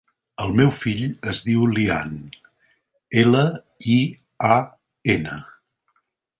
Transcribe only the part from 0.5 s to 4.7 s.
meu fill es diu Lian: ela, i, a,